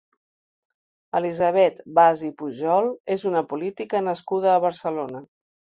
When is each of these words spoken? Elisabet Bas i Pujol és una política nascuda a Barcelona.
Elisabet 1.19 1.83
Bas 1.99 2.25
i 2.31 2.31
Pujol 2.41 2.91
és 3.19 3.29
una 3.35 3.47
política 3.53 4.05
nascuda 4.11 4.55
a 4.57 4.67
Barcelona. 4.69 5.29